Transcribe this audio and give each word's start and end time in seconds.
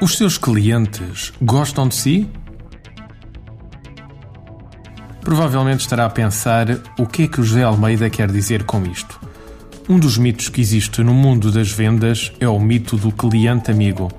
Os 0.00 0.16
seus 0.16 0.36
clientes 0.36 1.32
gostam 1.40 1.86
de 1.86 1.94
si? 1.94 2.28
Provavelmente 5.20 5.80
estará 5.80 6.06
a 6.06 6.10
pensar 6.10 6.66
o 6.98 7.06
que 7.06 7.22
é 7.22 7.28
que 7.28 7.40
o 7.40 7.44
José 7.44 7.62
Almeida 7.62 8.10
quer 8.10 8.30
dizer 8.30 8.64
com 8.64 8.84
isto. 8.84 9.20
Um 9.88 9.98
dos 9.98 10.18
mitos 10.18 10.48
que 10.48 10.60
existe 10.60 11.02
no 11.02 11.14
mundo 11.14 11.52
das 11.52 11.70
vendas 11.70 12.32
é 12.40 12.48
o 12.48 12.58
mito 12.58 12.96
do 12.96 13.12
cliente 13.12 13.70
amigo. 13.70 14.10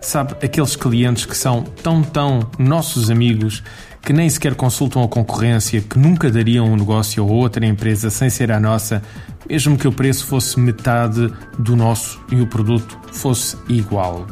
Sabe, 0.00 0.34
aqueles 0.44 0.76
clientes 0.76 1.24
que 1.24 1.36
são 1.36 1.62
tão, 1.62 2.02
tão 2.02 2.50
nossos 2.58 3.10
amigos 3.10 3.62
que 4.08 4.12
nem 4.14 4.26
sequer 4.30 4.54
consultam 4.54 5.02
a 5.02 5.06
concorrência, 5.06 5.82
que 5.82 5.98
nunca 5.98 6.30
dariam 6.30 6.72
um 6.72 6.76
negócio 6.76 7.22
a 7.22 7.26
outra 7.26 7.66
empresa 7.66 8.08
sem 8.08 8.30
ser 8.30 8.50
a 8.50 8.58
nossa, 8.58 9.02
mesmo 9.46 9.76
que 9.76 9.86
o 9.86 9.92
preço 9.92 10.24
fosse 10.24 10.58
metade 10.58 11.30
do 11.58 11.76
nosso 11.76 12.18
e 12.32 12.40
o 12.40 12.46
produto 12.46 12.98
fosse 13.12 13.58
igual. 13.68 14.26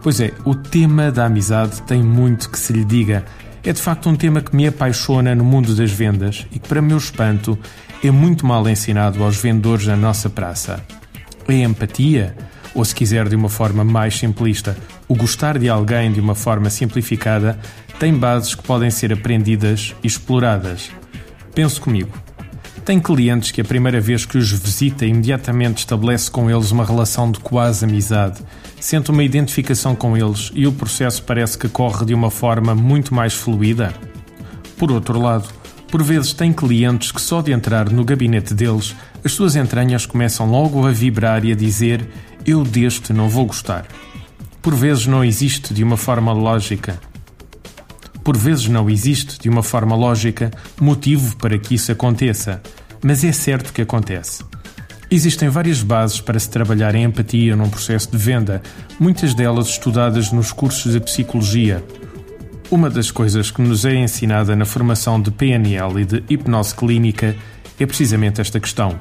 Pois 0.00 0.20
é, 0.20 0.32
o 0.44 0.54
tema 0.54 1.10
da 1.10 1.24
amizade 1.24 1.82
tem 1.82 2.04
muito 2.04 2.48
que 2.48 2.56
se 2.56 2.72
lhe 2.72 2.84
diga. 2.84 3.24
É 3.64 3.72
de 3.72 3.82
facto 3.82 4.08
um 4.08 4.14
tema 4.14 4.40
que 4.40 4.54
me 4.54 4.64
apaixona 4.68 5.34
no 5.34 5.42
mundo 5.44 5.74
das 5.74 5.90
vendas 5.90 6.46
e 6.52 6.60
que, 6.60 6.68
para 6.68 6.80
meu 6.80 6.98
espanto, 6.98 7.58
é 8.00 8.12
muito 8.12 8.46
mal 8.46 8.68
ensinado 8.68 9.24
aos 9.24 9.36
vendedores 9.36 9.88
na 9.88 9.96
nossa 9.96 10.30
praça. 10.30 10.80
A 11.48 11.52
empatia, 11.52 12.36
ou 12.74 12.84
se 12.84 12.94
quiser 12.94 13.28
de 13.28 13.36
uma 13.36 13.48
forma 13.48 13.84
mais 13.84 14.18
simplista, 14.18 14.76
o 15.06 15.14
gostar 15.14 15.58
de 15.58 15.68
alguém 15.68 16.12
de 16.12 16.20
uma 16.20 16.34
forma 16.34 16.68
simplificada, 16.68 17.58
tem 17.98 18.12
bases 18.12 18.54
que 18.54 18.62
podem 18.62 18.90
ser 18.90 19.12
aprendidas 19.12 19.94
e 20.02 20.06
exploradas. 20.06 20.90
Pense 21.54 21.80
comigo. 21.80 22.10
Tem 22.84 23.00
clientes 23.00 23.50
que 23.50 23.60
a 23.60 23.64
primeira 23.64 24.00
vez 24.00 24.26
que 24.26 24.36
os 24.36 24.50
visita 24.50 25.06
imediatamente 25.06 25.78
estabelece 25.78 26.30
com 26.30 26.50
eles 26.50 26.70
uma 26.70 26.84
relação 26.84 27.30
de 27.30 27.38
quase 27.38 27.84
amizade, 27.84 28.42
sente 28.78 29.10
uma 29.10 29.24
identificação 29.24 29.96
com 29.96 30.16
eles 30.16 30.50
e 30.54 30.66
o 30.66 30.72
processo 30.72 31.22
parece 31.22 31.56
que 31.56 31.68
corre 31.68 32.04
de 32.04 32.12
uma 32.12 32.30
forma 32.30 32.74
muito 32.74 33.14
mais 33.14 33.32
fluida? 33.32 33.94
Por 34.76 34.92
outro 34.92 35.18
lado, 35.18 35.48
por 35.94 36.02
vezes 36.02 36.32
tem 36.32 36.52
clientes 36.52 37.12
que 37.12 37.22
só 37.22 37.40
de 37.40 37.52
entrar 37.52 37.88
no 37.88 38.04
gabinete 38.04 38.52
deles, 38.52 38.94
as 39.24 39.32
suas 39.32 39.56
entranhas 39.56 40.04
começam 40.04 40.50
logo 40.50 40.86
a 40.86 40.90
vibrar 40.90 41.44
e 41.44 41.52
a 41.52 41.54
dizer: 41.54 42.06
Eu 42.46 42.64
deste 42.64 43.12
não 43.12 43.28
vou 43.28 43.46
gostar. 43.46 43.86
Por 44.60 44.74
vezes 44.74 45.06
não 45.06 45.24
existe 45.24 45.72
de 45.74 45.82
uma 45.82 45.96
forma 45.96 46.32
lógica 46.32 46.98
por 48.24 48.38
vezes 48.38 48.68
não 48.68 48.88
existe, 48.88 49.38
de 49.38 49.50
uma 49.50 49.62
forma 49.62 49.94
lógica, 49.94 50.50
motivo 50.80 51.36
para 51.36 51.58
que 51.58 51.74
isso 51.74 51.92
aconteça, 51.92 52.62
mas 53.02 53.22
é 53.22 53.30
certo 53.30 53.70
que 53.70 53.82
acontece. 53.82 54.42
Existem 55.10 55.50
várias 55.50 55.82
bases 55.82 56.22
para 56.22 56.38
se 56.38 56.48
trabalhar 56.48 56.94
em 56.94 57.04
empatia 57.04 57.54
num 57.54 57.68
processo 57.68 58.10
de 58.10 58.16
venda, 58.16 58.62
muitas 58.98 59.34
delas 59.34 59.68
estudadas 59.68 60.32
nos 60.32 60.50
cursos 60.50 60.92
de 60.92 61.00
psicologia. 61.00 61.84
Uma 62.70 62.88
das 62.88 63.10
coisas 63.10 63.50
que 63.50 63.60
nos 63.60 63.84
é 63.84 63.94
ensinada 63.94 64.56
na 64.56 64.64
formação 64.64 65.20
de 65.20 65.30
PNL 65.30 66.00
e 66.00 66.04
de 66.06 66.24
hipnose 66.30 66.74
clínica 66.74 67.36
é 67.78 67.84
precisamente 67.84 68.40
esta 68.40 68.58
questão. 68.58 68.98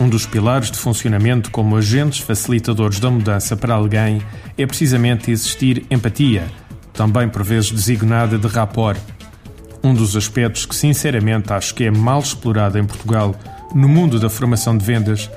Um 0.00 0.08
dos 0.08 0.26
pilares 0.26 0.70
de 0.70 0.78
funcionamento 0.78 1.50
como 1.50 1.76
agentes 1.76 2.18
facilitadores 2.18 2.98
da 2.98 3.10
mudança 3.10 3.56
para 3.56 3.74
alguém 3.74 4.20
é 4.58 4.66
precisamente 4.66 5.30
existir 5.30 5.86
empatia 5.90 6.48
também 6.94 7.28
por 7.28 7.42
vezes 7.42 7.70
designada 7.70 8.38
de 8.38 8.46
rapport. 8.46 8.98
Um 9.82 9.92
dos 9.92 10.16
aspectos 10.16 10.64
que 10.64 10.74
sinceramente 10.74 11.52
acho 11.52 11.74
que 11.74 11.84
é 11.84 11.90
mal 11.90 12.20
explorado 12.20 12.78
em 12.78 12.84
Portugal 12.84 13.34
no 13.74 13.88
mundo 13.88 14.18
da 14.18 14.30
formação 14.30 14.78
de 14.78 14.84
vendas 14.84 15.28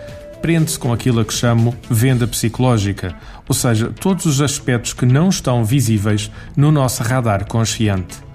prende-se 0.42 0.78
com 0.78 0.94
aquilo 0.94 1.20
a 1.20 1.26
que 1.26 1.34
chamo 1.34 1.76
venda 1.90 2.28
psicológica, 2.28 3.16
ou 3.48 3.56
seja, 3.56 3.92
todos 4.00 4.28
os 4.28 4.40
aspectos 4.40 4.94
que 4.94 5.06
não 5.06 5.30
estão 5.30 5.66
visíveis 5.66 6.32
no 6.56 6.72
nosso 6.72 7.02
radar 7.02 7.46
consciente. 7.48 8.27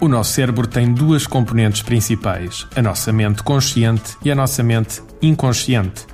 O 0.00 0.08
nosso 0.08 0.32
cérebro 0.32 0.66
tem 0.66 0.92
duas 0.92 1.26
componentes 1.26 1.82
principais: 1.82 2.66
a 2.74 2.82
nossa 2.82 3.12
mente 3.12 3.42
consciente 3.42 4.16
e 4.24 4.30
a 4.30 4.34
nossa 4.34 4.62
mente 4.62 5.02
inconsciente. 5.22 6.06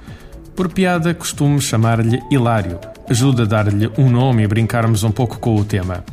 Por 0.55 0.69
piada, 0.69 1.15
costumo 1.15 1.61
chamar-lhe 1.61 2.21
Hilário. 2.31 2.79
Ajuda 3.09 3.45
a 3.45 3.47
dar-lhe 3.47 3.91
um 3.99 4.11
nome 4.11 4.43
e 4.43 4.47
brincarmos 4.47 5.03
um 5.03 5.11
pouco 5.11 5.39
com 5.39 5.57
o 5.57 5.65
tema. 5.65 6.05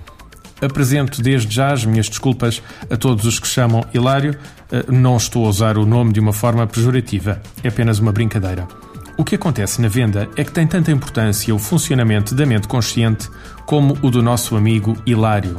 Apresento 0.62 1.22
desde 1.22 1.54
já 1.54 1.72
as 1.72 1.86
minhas 1.86 2.10
desculpas 2.10 2.64
a 2.90 2.98
todos 2.98 3.26
os 3.26 3.40
que 3.40 3.48
chamam 3.48 3.84
Hilário. 3.94 4.36
Eh, 4.72 4.86
não 4.88 5.18
estou 5.18 5.46
a 5.46 5.50
usar 5.50 5.78
o 5.78 5.86
nome 5.86 6.14
de 6.14 6.20
uma 6.20 6.34
forma 6.34 6.66
pejorativa, 6.66 7.42
é 7.64 7.68
apenas 7.68 8.00
uma 8.00 8.12
brincadeira. 8.12 8.68
O 9.18 9.24
que 9.24 9.36
acontece 9.36 9.82
na 9.82 9.88
venda 9.88 10.30
é 10.36 10.44
que 10.44 10.52
tem 10.52 10.66
tanta 10.66 10.92
importância 10.92 11.54
o 11.54 11.60
funcionamento 11.60 12.34
da 12.34 12.46
mente 12.46 12.68
consciente 12.68 13.30
como 13.66 13.98
o 14.02 14.10
do 14.10 14.24
nosso 14.24 14.56
amigo 14.56 14.96
Hilário. 15.06 15.58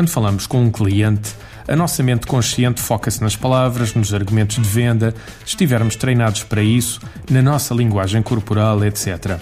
Quando 0.00 0.08
falamos 0.08 0.46
com 0.46 0.62
um 0.62 0.70
cliente, 0.70 1.34
a 1.68 1.76
nossa 1.76 2.02
mente 2.02 2.26
consciente 2.26 2.80
foca-se 2.80 3.20
nas 3.20 3.36
palavras, 3.36 3.92
nos 3.92 4.14
argumentos 4.14 4.56
de 4.56 4.66
venda, 4.66 5.14
estivermos 5.44 5.94
treinados 5.94 6.42
para 6.42 6.62
isso, 6.62 7.02
na 7.30 7.42
nossa 7.42 7.74
linguagem 7.74 8.22
corporal, 8.22 8.82
etc. 8.82 9.38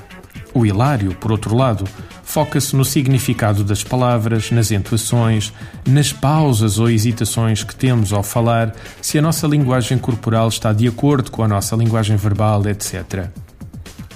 O 0.52 0.66
hilário, 0.66 1.14
por 1.14 1.30
outro 1.30 1.54
lado, 1.54 1.84
foca-se 2.24 2.74
no 2.74 2.84
significado 2.84 3.62
das 3.62 3.84
palavras, 3.84 4.50
nas 4.50 4.72
entoações, 4.72 5.52
nas 5.86 6.12
pausas 6.12 6.80
ou 6.80 6.90
hesitações 6.90 7.62
que 7.62 7.76
temos 7.76 8.12
ao 8.12 8.24
falar, 8.24 8.74
se 9.00 9.16
a 9.16 9.22
nossa 9.22 9.46
linguagem 9.46 9.96
corporal 9.96 10.48
está 10.48 10.72
de 10.72 10.88
acordo 10.88 11.30
com 11.30 11.44
a 11.44 11.46
nossa 11.46 11.76
linguagem 11.76 12.16
verbal, 12.16 12.66
etc. 12.66 13.28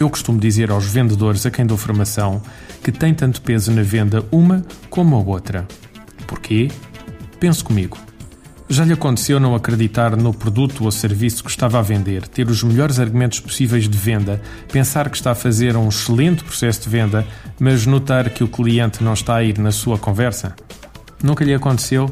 Eu 0.00 0.10
costumo 0.10 0.40
dizer 0.40 0.72
aos 0.72 0.86
vendedores 0.86 1.46
a 1.46 1.52
quem 1.52 1.64
dou 1.64 1.78
formação 1.78 2.42
que 2.82 2.90
tem 2.90 3.14
tanto 3.14 3.40
peso 3.42 3.70
na 3.70 3.84
venda 3.84 4.24
uma 4.32 4.66
como 4.90 5.14
a 5.14 5.20
outra. 5.20 5.68
Porquê? 6.32 6.70
Pense 7.38 7.62
comigo. 7.62 7.98
Já 8.66 8.86
lhe 8.86 8.94
aconteceu 8.94 9.38
não 9.38 9.54
acreditar 9.54 10.16
no 10.16 10.32
produto 10.32 10.84
ou 10.84 10.90
serviço 10.90 11.44
que 11.44 11.50
estava 11.50 11.78
a 11.78 11.82
vender, 11.82 12.26
ter 12.26 12.48
os 12.48 12.62
melhores 12.62 12.98
argumentos 12.98 13.38
possíveis 13.38 13.86
de 13.86 13.98
venda, 13.98 14.40
pensar 14.72 15.10
que 15.10 15.16
está 15.18 15.32
a 15.32 15.34
fazer 15.34 15.76
um 15.76 15.90
excelente 15.90 16.42
processo 16.42 16.80
de 16.84 16.88
venda, 16.88 17.26
mas 17.60 17.84
notar 17.84 18.30
que 18.30 18.42
o 18.42 18.48
cliente 18.48 19.04
não 19.04 19.12
está 19.12 19.36
a 19.36 19.44
ir 19.44 19.58
na 19.58 19.70
sua 19.70 19.98
conversa? 19.98 20.56
Nunca 21.22 21.44
lhe 21.44 21.52
aconteceu? 21.52 22.10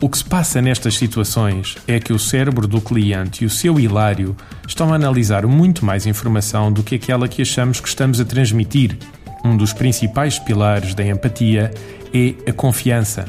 O 0.00 0.08
que 0.08 0.18
se 0.18 0.24
passa 0.24 0.60
nestas 0.60 0.96
situações 0.96 1.76
é 1.86 2.00
que 2.00 2.12
o 2.12 2.18
cérebro 2.18 2.66
do 2.66 2.80
cliente 2.80 3.44
e 3.44 3.46
o 3.46 3.50
seu 3.50 3.78
hilário 3.78 4.36
estão 4.66 4.92
a 4.92 4.96
analisar 4.96 5.46
muito 5.46 5.84
mais 5.84 6.06
informação 6.06 6.72
do 6.72 6.82
que 6.82 6.96
aquela 6.96 7.28
que 7.28 7.42
achamos 7.42 7.78
que 7.78 7.88
estamos 7.88 8.20
a 8.20 8.24
transmitir. 8.24 8.98
Um 9.48 9.56
dos 9.56 9.72
principais 9.72 10.38
pilares 10.38 10.94
da 10.94 11.02
empatia 11.02 11.72
é 12.12 12.50
a 12.50 12.52
confiança. 12.52 13.24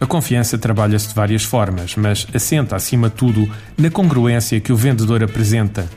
A 0.00 0.06
confiança 0.06 0.56
trabalha-se 0.56 1.08
de 1.08 1.14
várias 1.14 1.42
formas, 1.42 1.96
mas 1.96 2.24
assenta, 2.32 2.76
acima 2.76 3.08
de 3.10 3.16
tudo, 3.16 3.50
na 3.76 3.90
congruência 3.90 4.60
que 4.60 4.72
o 4.72 4.76
vendedor 4.76 5.24
apresenta. 5.24 5.90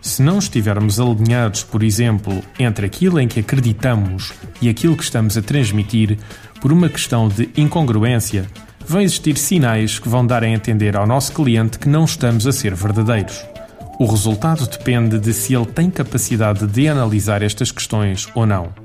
Se 0.00 0.22
não 0.22 0.38
estivermos 0.38 1.00
alinhados, 1.00 1.64
por 1.64 1.82
exemplo, 1.82 2.44
entre 2.60 2.86
aquilo 2.86 3.18
em 3.18 3.26
que 3.26 3.40
acreditamos 3.40 4.32
e 4.60 4.68
aquilo 4.68 4.96
que 4.96 5.02
estamos 5.02 5.36
a 5.36 5.42
transmitir, 5.42 6.16
por 6.60 6.72
uma 6.72 6.88
questão 6.88 7.28
de 7.28 7.50
incongruência, 7.56 8.46
vão 8.86 9.00
existir 9.00 9.36
sinais 9.36 9.98
que 9.98 10.08
vão 10.08 10.24
dar 10.24 10.44
a 10.44 10.48
entender 10.48 10.96
ao 10.96 11.08
nosso 11.08 11.32
cliente 11.32 11.76
que 11.76 11.88
não 11.88 12.04
estamos 12.04 12.46
a 12.46 12.52
ser 12.52 12.72
verdadeiros. 12.72 13.44
O 13.98 14.06
resultado 14.06 14.64
depende 14.68 15.18
de 15.18 15.32
se 15.32 15.54
ele 15.54 15.66
tem 15.66 15.90
capacidade 15.90 16.68
de 16.68 16.88
analisar 16.88 17.42
estas 17.42 17.72
questões 17.72 18.28
ou 18.32 18.46
não. 18.46 18.81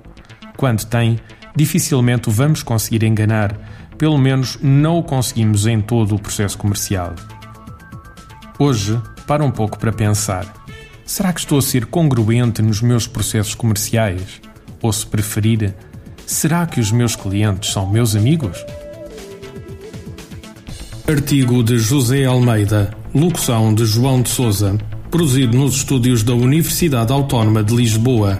Quando 0.57 0.83
tem, 0.85 1.19
dificilmente 1.55 2.27
o 2.27 2.31
vamos 2.31 2.63
conseguir 2.63 3.05
enganar, 3.05 3.55
pelo 3.97 4.17
menos 4.17 4.57
não 4.61 4.97
o 4.97 5.03
conseguimos 5.03 5.67
em 5.67 5.79
todo 5.79 6.15
o 6.15 6.19
processo 6.19 6.57
comercial. 6.57 7.13
Hoje, 8.59 8.99
para 9.27 9.43
um 9.43 9.51
pouco 9.51 9.77
para 9.77 9.93
pensar: 9.93 10.51
será 11.05 11.31
que 11.31 11.39
estou 11.39 11.59
a 11.59 11.61
ser 11.61 11.85
congruente 11.85 12.61
nos 12.61 12.81
meus 12.81 13.07
processos 13.07 13.53
comerciais? 13.53 14.41
Ou, 14.81 14.91
se 14.91 15.05
preferir, 15.05 15.75
será 16.25 16.65
que 16.65 16.79
os 16.79 16.91
meus 16.91 17.15
clientes 17.15 17.71
são 17.71 17.89
meus 17.89 18.15
amigos? 18.15 18.63
Artigo 21.07 21.63
de 21.63 21.77
José 21.77 22.25
Almeida, 22.25 22.93
locução 23.13 23.73
de 23.73 23.85
João 23.85 24.21
de 24.21 24.29
Souza, 24.29 24.77
produzido 25.09 25.57
nos 25.57 25.77
estúdios 25.77 26.21
da 26.21 26.33
Universidade 26.33 27.13
Autónoma 27.13 27.63
de 27.63 27.75
Lisboa. 27.75 28.39